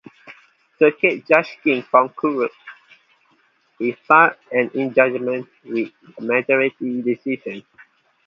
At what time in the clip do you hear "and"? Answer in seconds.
4.51-4.71